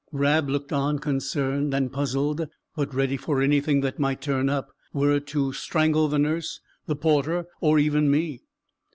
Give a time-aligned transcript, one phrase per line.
[0.11, 5.13] Rab looked on concerned and puzzled, but ready for anything that might turn up were
[5.17, 8.41] it to strangle the nurse, the porter, or even me.